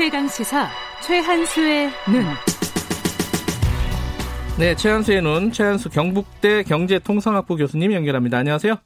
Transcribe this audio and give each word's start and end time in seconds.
최강 0.00 0.26
시사 0.28 0.66
최한수의 1.02 1.90
눈. 2.10 2.24
네, 4.58 4.74
최한수의 4.74 5.20
눈, 5.20 5.52
최한수 5.52 5.90
경북대 5.90 6.62
경제통상학부 6.62 7.56
교수님 7.56 7.92
연결합니다. 7.92 8.38
안녕하세요. 8.38 8.76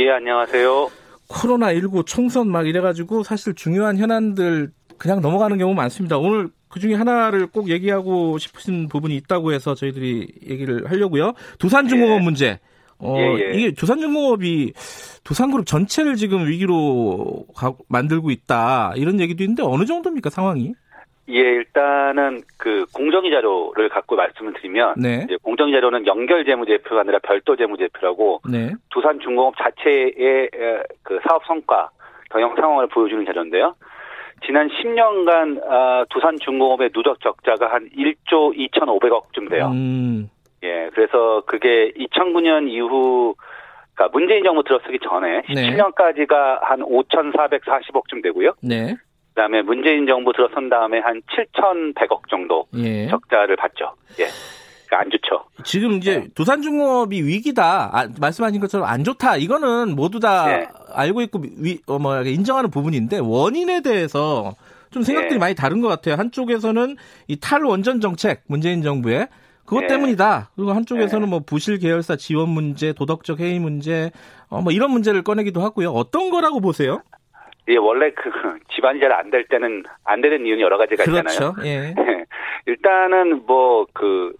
예, 0.00 0.10
안녕하세요. 0.10 0.90
코로나 1.28 1.72
19 1.72 2.02
총선 2.04 2.50
막 2.50 2.66
이래가지고 2.66 3.22
사실 3.22 3.54
중요한 3.54 3.96
현안들 3.96 4.72
그냥 4.98 5.20
넘어가는 5.20 5.56
경우 5.56 5.72
많습니다. 5.72 6.18
오늘 6.18 6.48
그 6.68 6.80
중에 6.80 6.94
하나를 6.94 7.46
꼭 7.46 7.68
얘기하고 7.68 8.36
싶으신 8.38 8.88
부분이 8.88 9.14
있다고 9.18 9.52
해서 9.52 9.76
저희들이 9.76 10.32
얘기를 10.50 10.90
하려고요. 10.90 11.34
두산중공업 11.60 12.18
예. 12.18 12.24
문제. 12.24 12.60
어, 12.98 13.16
예, 13.18 13.38
예. 13.38 13.52
이게 13.54 13.70
두산중공업이 13.72 14.72
두산그룹 15.24 15.66
전체를 15.66 16.16
지금 16.16 16.46
위기로 16.46 17.46
가, 17.54 17.74
만들고 17.88 18.30
있다 18.30 18.92
이런 18.96 19.20
얘기도 19.20 19.42
있는데 19.44 19.62
어느 19.62 19.84
정도입니까 19.84 20.30
상황이? 20.30 20.74
예, 21.28 21.40
일단은 21.40 22.42
그 22.56 22.86
공정위 22.94 23.30
자료를 23.30 23.88
갖고 23.88 24.14
말씀을 24.14 24.52
드리면 24.54 24.94
네. 24.96 25.22
이제 25.24 25.36
공정위 25.42 25.72
자료는 25.72 26.06
연결 26.06 26.44
재무제표가 26.44 27.00
아니라 27.00 27.18
별도 27.18 27.56
재무제표라고 27.56 28.42
네. 28.48 28.72
두산중공업 28.90 29.54
자체의 29.56 30.50
그 31.02 31.18
사업 31.28 31.44
성과 31.46 31.90
경영 32.30 32.54
상황을 32.54 32.86
보여주는 32.88 33.24
자료인데요. 33.24 33.74
지난 34.44 34.68
10년간 34.68 35.62
아, 35.68 36.04
두산중공업의 36.10 36.90
누적 36.92 37.20
적자가 37.20 37.72
한 37.72 37.88
1조 37.88 38.54
2,500억쯤 38.70 39.50
돼요. 39.50 39.70
음. 39.72 40.28
예, 40.62 40.90
그래서 40.94 41.42
그게 41.46 41.92
2009년 41.92 42.68
이후 42.68 43.34
그러니까 43.94 44.16
문재인 44.16 44.44
정부 44.44 44.62
들어서기 44.62 44.98
전에 45.00 45.42
17년까지가 45.42 46.60
한 46.62 46.80
5,440억쯤 46.80 48.22
되고요. 48.22 48.52
네. 48.62 48.94
그다음에 49.34 49.62
문재인 49.62 50.06
정부 50.06 50.32
들어선 50.32 50.68
다음에 50.68 50.98
한 50.98 51.20
7,100억 51.54 52.28
정도 52.30 52.66
예. 52.76 53.08
적자를 53.08 53.56
봤죠. 53.56 53.94
예. 54.18 54.26
그러니까 54.86 55.00
안 55.00 55.10
좋죠. 55.10 55.44
지금 55.64 55.92
이제 55.92 56.20
네. 56.20 56.28
두산중공업이 56.34 57.22
위기다. 57.22 57.90
아, 57.92 58.08
말씀하신 58.18 58.60
것처럼 58.60 58.86
안 58.86 59.04
좋다. 59.04 59.36
이거는 59.36 59.94
모두 59.94 60.20
다 60.20 60.46
네. 60.46 60.68
알고 60.94 61.22
있고 61.22 61.42
위, 61.58 61.80
어, 61.86 61.98
뭐 61.98 62.22
인정하는 62.22 62.70
부분인데 62.70 63.18
원인에 63.22 63.82
대해서 63.82 64.54
좀 64.90 65.02
생각들이 65.02 65.34
네. 65.34 65.38
많이 65.38 65.54
다른 65.54 65.80
것 65.80 65.88
같아요. 65.88 66.14
한쪽에서는 66.14 66.96
이 67.28 67.36
탈원전 67.38 68.00
정책 68.00 68.42
문재인 68.46 68.82
정부의 68.82 69.28
그것 69.66 69.80
네. 69.82 69.86
때문이다. 69.88 70.50
그리고 70.56 70.72
한쪽에서는 70.72 71.26
네. 71.26 71.30
뭐 71.30 71.40
부실 71.40 71.78
계열사 71.78 72.16
지원 72.16 72.48
문제, 72.50 72.92
도덕적 72.92 73.40
해이 73.40 73.58
문제, 73.58 74.10
어, 74.48 74.62
뭐 74.62 74.72
이런 74.72 74.90
문제를 74.90 75.22
꺼내기도 75.22 75.60
하고요. 75.60 75.90
어떤 75.90 76.30
거라고 76.30 76.60
보세요? 76.60 77.02
예, 77.68 77.76
원래 77.76 78.10
그 78.12 78.30
집안이 78.74 79.00
잘 79.00 79.12
안 79.12 79.30
될 79.30 79.44
때는 79.48 79.82
안 80.04 80.20
되는 80.20 80.46
이유는 80.46 80.60
여러 80.60 80.78
가지가 80.78 81.04
그렇죠. 81.04 81.28
있잖아요. 81.28 81.54
예. 81.64 81.94
일단은 82.66 83.44
뭐 83.46 83.86
그 83.92 84.32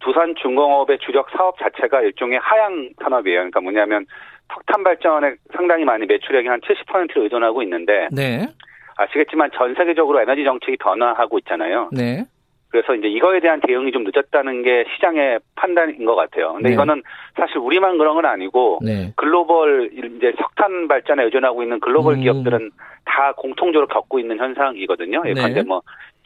두산 0.00 0.34
중공업의 0.34 0.98
주력 0.98 1.28
사업 1.30 1.56
자체가 1.60 2.00
일종의 2.02 2.40
하향 2.40 2.90
산업이에요. 3.02 3.38
그러니까 3.38 3.60
뭐냐면 3.60 4.04
석탄 4.52 4.82
발전에 4.82 5.34
상당히 5.54 5.84
많이 5.84 6.06
매출액이 6.06 6.48
한 6.48 6.60
70%를 6.60 7.22
의존하고 7.22 7.62
있는데 7.62 8.08
네. 8.10 8.48
아시겠지만 8.96 9.50
전 9.54 9.74
세계적으로 9.76 10.20
에너지 10.20 10.42
정책이 10.44 10.76
변화하고 10.78 11.38
있잖아요. 11.38 11.88
네. 11.92 12.24
그래서 12.72 12.94
이제 12.94 13.06
이거에 13.06 13.40
대한 13.40 13.60
대응이 13.60 13.92
좀 13.92 14.02
늦었다는 14.02 14.62
게 14.62 14.86
시장의 14.94 15.40
판단인 15.54 16.06
것 16.06 16.14
같아요. 16.14 16.54
근데 16.54 16.70
네. 16.70 16.74
이거는 16.74 17.02
사실 17.36 17.58
우리만 17.58 17.98
그런 17.98 18.14
건 18.14 18.24
아니고 18.24 18.80
네. 18.82 19.12
글로벌 19.14 19.90
이제 19.92 20.32
석탄 20.40 20.88
발전에 20.88 21.22
의존하고 21.24 21.62
있는 21.62 21.80
글로벌 21.80 22.14
음. 22.14 22.20
기업들은 22.22 22.70
다 23.04 23.34
공통적으로 23.36 23.86
겪고 23.88 24.18
있는 24.18 24.38
현상이거든요. 24.38 25.22
예컨대 25.26 25.60
네. 25.60 25.62
뭐 25.62 25.82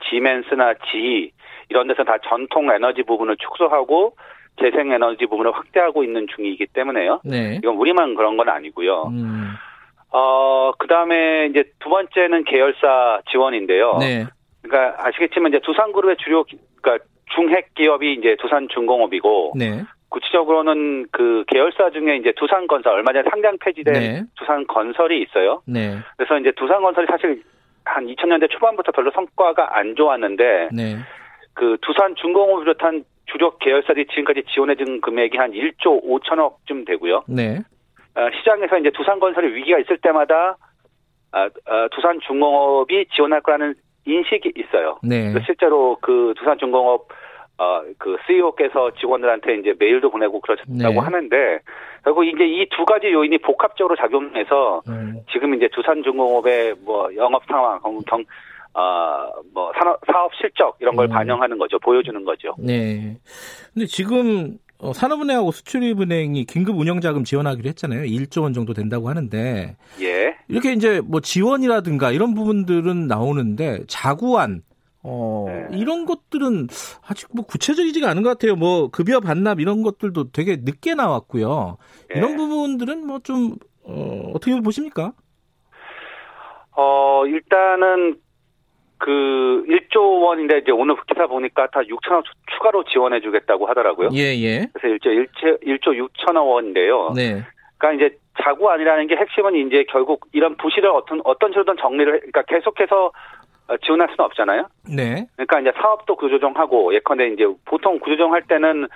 지멘스나 0.08 0.74
지 0.92 1.32
이런 1.68 1.88
데서 1.88 2.04
다 2.04 2.16
전통 2.28 2.70
에너지 2.70 3.02
부분을 3.02 3.36
축소하고 3.38 4.14
재생 4.62 4.92
에너지 4.92 5.26
부분을 5.26 5.52
확대하고 5.52 6.04
있는 6.04 6.28
중이기 6.36 6.66
때문에요. 6.66 7.22
네. 7.24 7.56
이건 7.56 7.74
우리만 7.74 8.14
그런 8.14 8.36
건 8.36 8.48
아니고요. 8.48 9.08
음. 9.08 9.50
어, 10.12 10.70
그 10.78 10.86
다음에 10.86 11.46
이제 11.50 11.64
두 11.80 11.88
번째는 11.88 12.44
계열사 12.44 13.22
지원인데요. 13.30 13.96
네. 13.98 14.26
그러니까 14.66 15.06
아시겠지만 15.06 15.52
이제 15.52 15.60
두산그룹의 15.60 16.16
주력 16.18 16.46
그러니까 16.80 17.04
중핵 17.34 17.74
기업이 17.74 18.14
이제 18.14 18.36
두산중공업이고 18.40 19.54
네. 19.56 19.84
구체적으로는 20.08 21.06
그 21.10 21.44
계열사 21.48 21.90
중에 21.90 22.16
이제 22.16 22.32
두산건설 22.36 22.92
얼마 22.92 23.12
전에 23.12 23.28
상장 23.28 23.58
폐지된 23.58 23.94
네. 23.94 24.22
두산건설이 24.36 25.20
있어요. 25.22 25.62
네. 25.66 25.98
그래서 26.16 26.38
이제 26.38 26.52
두산건설이 26.52 27.06
사실 27.08 27.42
한 27.84 28.06
2000년대 28.06 28.50
초반부터 28.50 28.92
별로 28.92 29.10
성과가 29.10 29.76
안 29.76 29.94
좋았는데 29.96 30.68
네. 30.72 30.96
그 31.54 31.76
두산중공업을 31.82 32.64
비롯한 32.64 33.04
주력 33.26 33.58
계열사들이 33.58 34.06
지금까지 34.06 34.44
지원해준 34.52 35.00
금액이 35.00 35.36
한 35.36 35.52
1조 35.52 36.04
5천억쯤 36.04 36.86
되고요. 36.86 37.24
네. 37.28 37.58
어, 38.14 38.28
시장에서 38.38 38.78
이제 38.78 38.90
두산건설의 38.90 39.54
위기가 39.54 39.78
있을 39.78 39.98
때마다 39.98 40.56
아, 41.32 41.50
아, 41.66 41.88
두산중공업이 41.92 43.06
지원할 43.14 43.40
거라는 43.42 43.74
인식이 44.06 44.52
있어요. 44.56 44.98
네. 45.02 45.34
실제로 45.44 45.98
그 46.00 46.32
두산중공업 46.38 47.08
어, 47.58 47.80
그 47.96 48.18
CEO께서 48.26 48.90
직원들한테 49.00 49.54
이제 49.56 49.74
메일도 49.78 50.10
보내고 50.10 50.40
그러셨다고 50.40 50.76
네. 50.76 50.98
하는데, 50.98 51.58
결국 52.04 52.24
이제 52.26 52.44
이 52.44 52.68
두 52.68 52.84
가지 52.84 53.10
요인이 53.10 53.38
복합적으로 53.38 53.96
작용해서 53.96 54.82
음. 54.88 55.20
지금 55.32 55.54
이제 55.54 55.66
두산중공업의 55.72 56.74
뭐 56.84 57.08
영업 57.16 57.42
상황, 57.46 57.80
경, 58.06 58.22
어, 58.74 59.26
뭐 59.54 59.72
산업, 59.78 59.98
사업 60.06 60.34
실적 60.34 60.76
이런 60.80 60.96
걸 60.96 61.06
음. 61.06 61.10
반영하는 61.10 61.56
거죠. 61.56 61.78
보여주는 61.78 62.22
거죠. 62.26 62.54
네. 62.58 63.16
근데 63.72 63.86
지금 63.86 64.58
어, 64.78 64.92
산업은행하고 64.92 65.52
수출입은행이 65.52 66.44
긴급 66.44 66.76
운영자금 66.78 67.24
지원하기로 67.24 67.68
했잖아요. 67.70 68.02
1조 68.02 68.42
원 68.42 68.52
정도 68.52 68.74
된다고 68.74 69.08
하는데. 69.08 69.76
예. 70.00 70.36
이렇게 70.48 70.72
이제 70.72 71.00
뭐 71.00 71.20
지원이라든가 71.20 72.12
이런 72.12 72.34
부분들은 72.34 73.06
나오는데 73.06 73.84
자구안 73.88 74.62
어, 75.02 75.46
네. 75.48 75.78
이런 75.78 76.04
것들은 76.04 76.66
아직 77.06 77.28
뭐 77.32 77.44
구체적이지가 77.46 78.10
않은 78.10 78.22
것 78.22 78.30
같아요. 78.30 78.56
뭐 78.56 78.88
급여 78.90 79.20
반납 79.20 79.60
이런 79.60 79.82
것들도 79.82 80.32
되게 80.32 80.56
늦게 80.56 80.94
나왔고요. 80.94 81.78
네. 82.10 82.18
이런 82.18 82.36
부분들은 82.36 83.06
뭐 83.06 83.20
좀 83.22 83.56
어, 83.88 84.32
어떻게 84.34 84.60
보십니까? 84.60 85.12
어, 86.76 87.24
일단은 87.26 88.18
그 88.98 89.64
1조 89.68 90.22
원인데 90.22 90.58
이제 90.58 90.72
오늘 90.72 90.96
기사 91.06 91.26
보니까 91.26 91.66
다 91.68 91.80
6천억 91.80 92.24
추가로 92.52 92.84
지원해 92.84 93.20
주겠다고 93.20 93.66
하더라고요. 93.66 94.08
예, 94.14 94.34
예. 94.40 94.66
그래서 94.72 94.96
1조 94.96 95.06
1조, 95.06 95.62
1조 95.62 96.08
6천억 96.08 96.48
원인데요. 96.48 97.12
네. 97.14 97.42
그러니까 97.78 98.06
이제 98.06 98.16
자구 98.42 98.70
아니라는 98.70 99.06
게 99.06 99.16
핵심은 99.16 99.54
이제 99.66 99.84
결국 99.88 100.26
이런 100.32 100.56
부실을 100.56 100.90
어떤 100.90 101.20
어떤 101.24 101.50
식으로든 101.50 101.76
정리를 101.78 102.12
그러니까 102.20 102.42
계속해서 102.42 103.12
지원할 103.84 104.08
수는 104.08 104.24
없잖아요. 104.26 104.66
네. 104.94 105.26
그러니까 105.36 105.60
이제 105.60 105.72
사업도 105.80 106.16
구조조정하고 106.16 106.94
예컨대 106.94 107.28
이제 107.28 107.44
보통 107.64 107.98
구조조정할 107.98 108.42
때는 108.42 108.88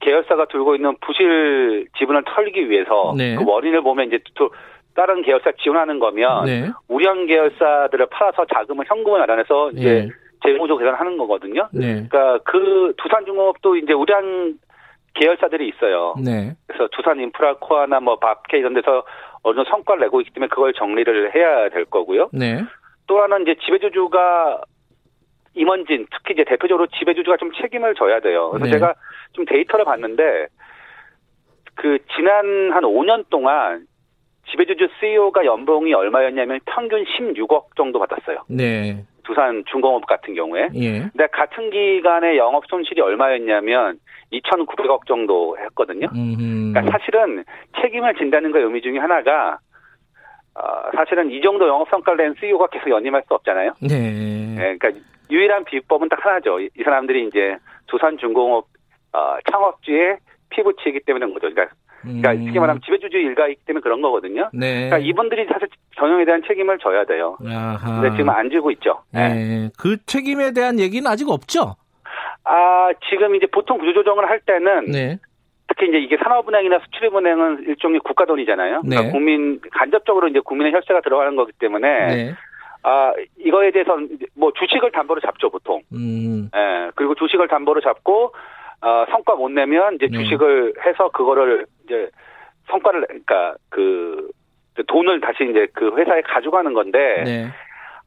계열사가 0.00 0.46
들고 0.46 0.76
있는 0.76 0.96
부실 1.00 1.86
지분을 1.98 2.24
털기 2.24 2.70
위해서 2.70 3.14
네. 3.16 3.36
그 3.36 3.44
원인을 3.44 3.82
보면 3.82 4.06
이제 4.06 4.18
또 4.34 4.50
다른 4.94 5.22
계열사 5.22 5.52
지원하는 5.62 5.98
거면 5.98 6.44
네. 6.44 6.70
우량 6.88 7.26
계열사들을 7.26 8.06
팔아서 8.06 8.44
자금을 8.46 8.84
현금을 8.88 9.20
마련해서 9.20 9.70
이제 9.72 10.02
네. 10.02 10.08
재무조 10.44 10.76
계산하는 10.76 11.18
거거든요. 11.18 11.68
네. 11.72 12.06
그러니까 12.08 12.38
그 12.44 12.92
두산중공업도 12.96 13.76
이제 13.76 13.92
우량 13.92 14.54
계열사들이 15.14 15.68
있어요. 15.68 16.14
네. 16.24 16.54
그래서 16.66 16.88
두산 16.92 17.20
인프라 17.20 17.54
코아나 17.54 18.00
뭐 18.00 18.18
밥케 18.18 18.58
이런 18.58 18.74
데서 18.74 19.04
어느 19.42 19.56
정도 19.56 19.70
성과를 19.70 20.02
내고 20.02 20.20
있기 20.20 20.32
때문에 20.32 20.48
그걸 20.48 20.72
정리를 20.72 21.34
해야 21.34 21.68
될 21.68 21.84
거고요. 21.84 22.30
네. 22.32 22.62
또 23.06 23.20
하나는 23.20 23.42
이제 23.46 23.56
지배주주가 23.64 24.62
임원진 25.54 26.06
특히 26.10 26.34
이제 26.34 26.44
대표적으로 26.44 26.86
지배주주가 26.86 27.36
좀 27.38 27.50
책임을 27.52 27.94
져야 27.94 28.20
돼요. 28.20 28.50
그래서 28.50 28.66
네. 28.66 28.72
제가 28.72 28.94
좀 29.32 29.44
데이터를 29.44 29.84
봤는데 29.84 30.46
그 31.74 31.98
지난 32.14 32.72
한 32.72 32.84
5년 32.84 33.24
동안 33.30 33.86
지배주주 34.50 34.88
CEO가 35.00 35.44
연봉이 35.44 35.92
얼마였냐면 35.94 36.60
평균 36.66 37.04
16억 37.04 37.76
정도 37.76 37.98
받았어요. 37.98 38.44
네. 38.48 39.04
두산 39.24 39.64
중공업 39.70 40.06
같은 40.06 40.34
경우에. 40.34 40.68
예. 40.74 41.00
근데 41.00 41.26
같은 41.32 41.70
기간에 41.70 42.36
영업 42.36 42.64
손실이 42.68 43.00
얼마였냐면 43.00 43.98
2,900억 44.32 45.06
정도 45.06 45.56
했거든요. 45.58 46.08
음흠. 46.14 46.72
그러니까 46.72 46.98
사실은 46.98 47.44
책임을 47.80 48.14
진다는 48.14 48.50
거 48.50 48.58
의미 48.58 48.80
중에 48.80 48.98
하나가 48.98 49.58
어, 50.54 50.90
사실은 50.94 51.30
이 51.30 51.40
정도 51.40 51.68
영업 51.68 51.88
성과를 51.90 52.24
낸 52.24 52.34
CEO가 52.40 52.66
계속 52.68 52.90
연임할 52.90 53.22
수 53.28 53.34
없잖아요. 53.34 53.74
네. 53.80 53.96
네 54.56 54.76
그러니까 54.78 54.90
유일한 55.30 55.64
비법은 55.64 56.08
딱 56.08 56.24
하나죠. 56.24 56.60
이, 56.60 56.68
이 56.76 56.82
사람들이 56.82 57.26
이제 57.26 57.56
두산 57.86 58.18
중공업 58.18 58.66
어, 59.12 59.36
창업주의 59.50 60.16
피부치이기 60.50 61.00
때문에 61.00 61.26
거죠. 61.26 61.48
그러니까, 61.52 61.74
그러니까 62.02 62.32
음. 62.32 62.44
쉽게 62.44 62.60
말하면 62.60 62.80
지배주주 62.82 63.16
일가이기 63.16 63.60
때문에 63.66 63.82
그런 63.82 64.00
거거든요. 64.00 64.48
네. 64.52 64.88
그러니까 64.88 64.98
이분들이 64.98 65.46
사실 65.46 65.68
경영에 65.96 66.24
대한 66.24 66.42
책임을 66.46 66.78
져야 66.78 67.04
돼요. 67.04 67.36
아하. 67.46 68.00
근데 68.00 68.16
지금 68.16 68.30
안 68.30 68.50
지고 68.50 68.70
있죠. 68.72 69.02
네. 69.12 69.28
네. 69.28 69.70
그 69.78 69.96
책임에 70.06 70.52
대한 70.52 70.78
얘기는 70.78 71.06
아직 71.10 71.28
없죠. 71.28 71.76
아 72.44 72.90
지금 73.10 73.34
이제 73.34 73.46
보통 73.46 73.78
구조조정을 73.78 74.28
할 74.28 74.40
때는 74.40 74.86
네. 74.86 75.18
특히 75.68 75.88
이제 75.88 75.98
이게 75.98 76.16
산업은행이나 76.16 76.80
수출입은행은 76.80 77.64
일종의 77.68 78.00
국가 78.00 78.24
돈이잖아요. 78.24 78.80
그러니까 78.82 79.02
네. 79.02 79.10
국민 79.10 79.60
간접적으로 79.70 80.28
이제 80.28 80.40
국민의 80.40 80.72
혈세가 80.72 81.02
들어가는 81.02 81.36
거기 81.36 81.52
때문에 81.52 82.06
네. 82.06 82.34
아 82.82 83.12
이거에 83.38 83.70
대해서는 83.70 84.18
뭐 84.34 84.52
주식을 84.58 84.90
담보로 84.90 85.20
잡죠 85.20 85.50
보통. 85.50 85.82
음. 85.92 86.50
예 86.56 86.90
그리고 86.94 87.14
주식을 87.14 87.46
담보로 87.48 87.82
잡고 87.82 88.32
어, 88.82 89.04
성과 89.10 89.34
못 89.34 89.50
내면 89.50 89.94
이제 89.94 90.08
네. 90.10 90.18
주식을 90.18 90.74
해서 90.84 91.08
그거를 91.10 91.66
이제 91.84 92.08
성과를 92.68 93.06
그러니까 93.06 93.54
그 93.68 94.30
돈을 94.86 95.20
다시 95.20 95.44
이제 95.50 95.66
그 95.74 95.94
회사에 95.96 96.22
가져가는 96.22 96.72
건데 96.72 97.22
네. 97.24 97.48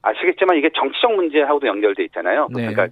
아시겠지만 0.02 0.58
이게 0.58 0.70
정치적 0.76 1.14
문제하고도 1.14 1.68
연결돼 1.68 2.04
있잖아요. 2.06 2.48
네. 2.52 2.68
그러니까 2.68 2.88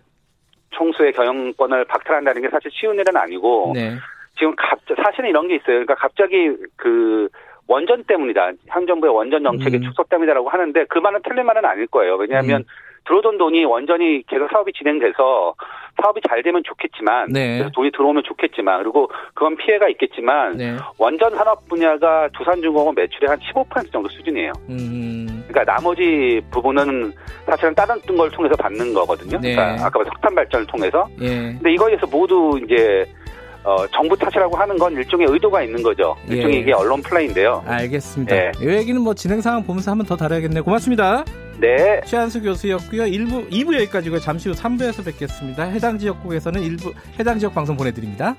총수의 0.72 1.14
경영권을 1.14 1.86
박탈한다는 1.86 2.42
게 2.42 2.50
사실 2.50 2.70
쉬운 2.72 2.96
일은 3.00 3.18
아니고 3.18 3.74
네. 3.76 3.96
지금 4.38 4.56
갑 4.56 4.80
사실은 5.04 5.30
이런 5.30 5.48
게 5.48 5.56
있어요. 5.56 5.86
그러니까 5.86 5.96
갑자기 5.96 6.56
그 6.76 7.28
원전 7.68 8.04
때문이다. 8.04 8.52
현 8.68 8.86
정부의 8.86 9.14
원전 9.14 9.44
정책의 9.44 9.80
음. 9.80 9.84
축소 9.84 10.04
때문이라고 10.04 10.50
하는데 10.50 10.86
그 10.86 11.00
말은 11.00 11.22
틀린 11.24 11.46
말은 11.46 11.66
아닐 11.66 11.88
거예요. 11.88 12.16
왜냐하면 12.16 12.62
음. 12.62 12.66
들어오던 13.06 13.38
돈이 13.38 13.66
원전이 13.66 14.24
계속 14.28 14.50
사업이 14.52 14.74
진행돼서 14.74 15.56
사업이 16.02 16.22
잘 16.28 16.42
되면 16.44 16.62
좋겠지만 16.66 17.30
네. 17.30 17.70
돈이 17.74 17.92
들어오면 17.92 18.24
좋겠지만 18.26 18.80
그리고 18.84 19.10
그건 19.34 19.56
피해가 19.58 19.88
있겠지만 19.90 20.58
네. 20.58 20.78
원전 20.98 21.36
산업 21.36 21.68
분야가 21.68 22.30
두산중공업 22.38 22.96
매출의 22.96 23.30
한 23.30 23.40
15% 23.40 23.92
정도 23.92 24.10
수준이에요. 24.10 24.52
음. 24.70 25.44
그러니까 25.48 25.74
나머지 25.74 26.42
부분은 26.52 27.14
사실은 27.46 27.76
다른 27.76 28.00
걸 28.02 28.30
통해서 28.32 28.56
받는 28.56 28.94
거거든요. 28.94 29.40
네. 29.40 29.56
그러니까 29.56 29.86
아까 29.86 30.04
석탄 30.04 30.34
발전을 30.36 30.66
통해서. 30.68 31.08
예. 31.22 31.28
근데 31.28 31.74
이거에 31.74 31.98
서 31.98 32.08
모두 32.08 32.60
이제 32.64 33.06
어, 33.64 33.86
정부 33.88 34.16
탓이라고 34.16 34.58
하는 34.58 34.78
건 34.78 34.94
일종의 34.94 35.28
의도가 35.30 35.62
있는 35.62 35.84
거죠. 35.84 36.16
일종의 36.28 36.58
예. 36.58 36.60
이게 36.62 36.74
언론 36.74 37.02
플레이인데요. 37.02 37.64
알겠습니다. 37.68 38.36
예. 38.36 38.52
이 38.62 38.68
얘기는 38.68 39.00
뭐 39.02 39.14
진행 39.14 39.42
상황 39.42 39.64
보면서 39.64 39.92
한번 39.92 40.08
더 40.08 40.16
다뤄야겠네요. 40.16 40.64
고맙습니다. 40.64 41.24
네. 41.60 42.02
최한수 42.06 42.42
교수였고요. 42.42 43.04
1부, 43.04 43.50
2부 43.52 43.76
여기까지고 43.76 44.20
잠시 44.20 44.50
후 44.50 44.56
3부에서 44.56 45.06
뵙겠습니다. 45.06 45.64
해당 45.64 45.98
지역국에서는 45.98 46.62
일부 46.62 46.94
해당 47.20 47.38
지역 47.40 47.54
방송 47.54 47.78
보내드립니다. 47.78 48.36